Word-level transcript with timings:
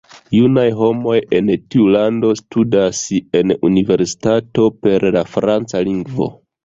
Junaj 0.35 0.61
homoj 0.79 1.17
en 1.39 1.51
tiu 1.75 1.83
lando 1.95 2.31
studas 2.39 3.03
en 3.41 3.55
universitato 3.69 4.67
per 4.87 5.07
la 5.19 5.25
franca 5.35 5.85
lingvo. 5.91 6.29